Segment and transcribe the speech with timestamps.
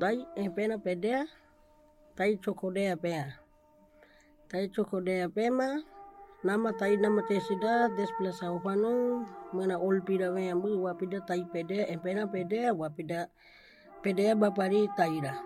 [0.00, 1.28] Tai e pena pedea,
[2.16, 3.38] tai chokodea pea.
[4.48, 5.84] Tai chokodea pema,
[6.42, 12.26] nama tai nama tesida despla saupano, mana olpida me ambu wapida tai pedea, e pena
[12.26, 13.28] pedea, wapida
[14.02, 15.38] pedea bapari taira.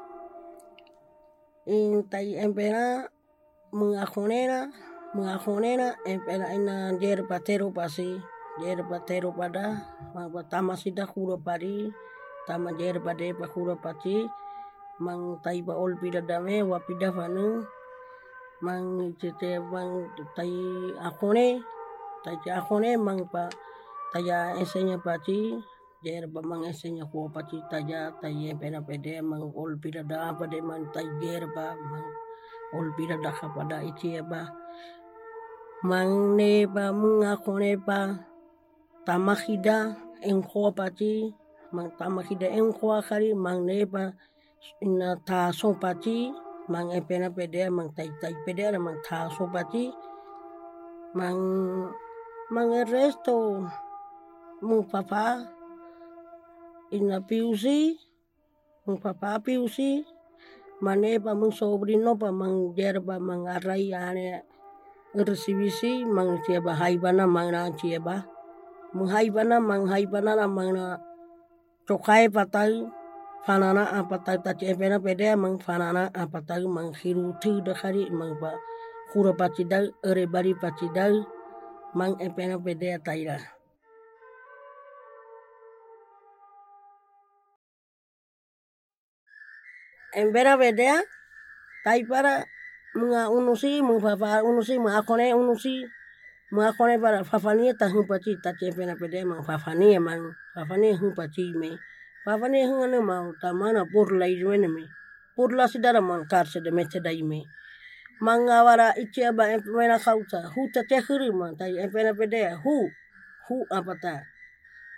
[1.67, 3.11] In tai empera
[3.75, 4.71] mengakonera,
[5.15, 8.23] mengakonera, empera ina jer patero pasi,
[8.63, 9.85] jer patero pada,
[10.49, 11.91] tama sida kuro pari,
[12.47, 14.17] tama jer pade pa kuro pati,
[15.05, 17.67] mang tai ba olpida dame, wapida fanu,
[18.65, 20.55] mang cete mang tai
[21.09, 21.61] akone,
[22.25, 23.51] tai akone mang pa
[24.13, 25.59] taya esenya pati,
[26.05, 30.87] jer ba mang esenya ko pati taya tai pena pede mang olpida da pade mang
[30.95, 32.07] tai jer ba mang
[32.79, 34.43] olpida da pada ichi ba.
[35.83, 38.01] Mang ne ba mang akone ba
[39.07, 39.79] tamahida
[40.23, 41.35] en ko pati
[41.77, 44.05] mang tamahida en ko kari mang ne ba
[44.85, 46.19] ina ta so pati
[46.73, 49.85] mang e pena pede mang tai tai pede mang ta so pati
[51.19, 51.41] mang
[52.55, 53.37] mang resto
[54.67, 55.25] mu papa
[56.97, 57.79] ina piusi
[58.87, 59.91] mu papa piusi
[60.85, 64.45] mane pa mu sobrino pa mang yerba mang arai ane
[65.29, 68.29] resibisi mang cieba haibana mang na cieba
[68.93, 70.85] mu haibana mang haibana mang na
[71.87, 72.83] cokai patai
[73.47, 78.59] fanana apatai ta cepena pede mang fanana apatai mang hiru tu dakari mang pa
[79.15, 81.15] kura pacidai ere bari pacidai
[81.95, 83.39] mang epena pede taira.
[90.17, 90.97] Embera bedea
[91.85, 92.49] tai para
[92.97, 95.85] mga unusi mga papa unusi mga akone unusi
[96.47, 101.75] mga akone para fafania ta humpaci ta cepena pede mang fafania mang fafania humpaci me.
[102.23, 104.87] Fafania hungane mau ta mana purla ijuene me.
[105.35, 107.43] Purla sidara mang karse de meche dai me.
[108.23, 110.47] Manga wara ichi aba empena kauta.
[110.55, 112.95] Huta tehuri mang tai empena pedea hu
[113.49, 114.23] hu apata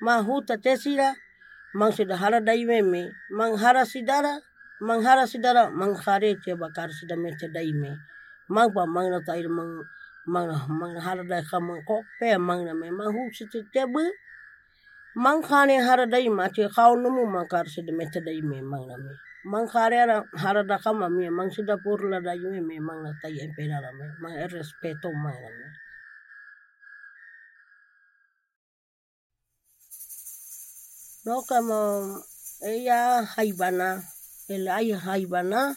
[0.05, 1.17] ma huta tesira
[1.73, 3.09] mang sida hara dai me me.
[3.33, 4.37] Mang hara sidara
[4.85, 6.53] mang hara sidara mang hare che
[6.93, 7.97] sida meche dai me.
[8.53, 9.81] Mang pa mang na tai mang
[10.29, 10.49] mang
[10.81, 14.05] mang hara dai kama ko pe mang na me mang hu sita tebu
[15.25, 18.85] mang khane hara dai ma che khau numu mang kar sida meche dai me mang
[18.89, 19.13] na me
[19.53, 23.11] mang khare ara hara da kama me mang sida purla dai me me mang na
[23.23, 25.67] tai empera me mang el respeto mang na me
[31.25, 31.81] no como
[32.73, 33.01] ella
[33.35, 33.89] haibana
[34.49, 35.77] el ay haibana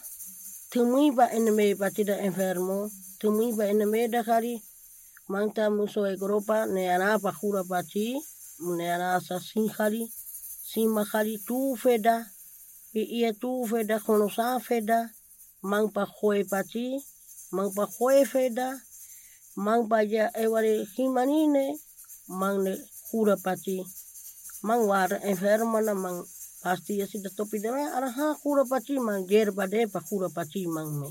[0.72, 2.78] tumuiba eneme batida enfermo
[3.22, 4.54] tumuiba eneme dakari
[5.30, 8.18] mangta muso Europa ne ana pakura pachi
[8.76, 10.02] ne ana sa sinhari
[10.72, 12.26] simahari tu feda.
[12.94, 14.98] I ia tu feda kono sa feda.
[15.62, 16.98] Mang pa khoe pachi
[17.54, 18.68] mang pa khoe feda.
[19.56, 21.78] Mang pa ya eware himanine
[22.40, 22.74] mang ne
[23.10, 23.78] kura pachi.
[24.66, 26.18] Mang war enfermo na mang
[26.62, 30.00] pasti sida topi de ara ha kura pachi mang ger bade pa
[30.36, 31.08] pachi mang me